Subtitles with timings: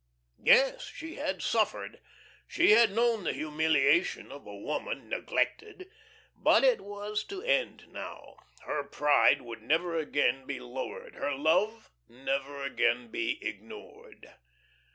[0.43, 1.99] Yes, she had suffered,
[2.47, 5.91] she had known the humiliation of a woman neglected.
[6.35, 11.91] But it was to end now; her pride would never again be lowered, her love
[12.09, 14.33] never again be ignored.